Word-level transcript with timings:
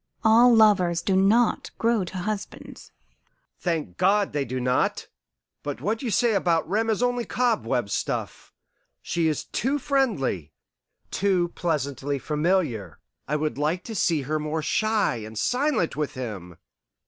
All 0.23 0.51
lovers 0.51 1.03
do 1.03 1.15
not 1.15 1.69
grow 1.77 2.03
to 2.05 2.17
husbands." 2.17 2.91
"Thank 3.59 3.97
God, 3.97 4.33
they 4.33 4.45
do 4.45 4.59
not! 4.59 5.07
But 5.61 5.79
what 5.79 6.01
you 6.01 6.09
say 6.09 6.33
about 6.33 6.67
Rem 6.67 6.89
is 6.89 7.03
only 7.03 7.23
cobweb 7.23 7.87
stuff. 7.87 8.51
She 9.03 9.27
is 9.27 9.43
too 9.43 9.77
friendly, 9.77 10.53
too 11.11 11.49
pleasantly 11.49 12.17
familiar, 12.17 12.97
I 13.27 13.35
would 13.35 13.59
like 13.59 13.83
to 13.83 13.93
see 13.95 14.23
her 14.23 14.39
more 14.39 14.63
shy 14.63 15.17
and 15.17 15.37
silent 15.37 15.95
with 15.95 16.15
him. 16.15 16.57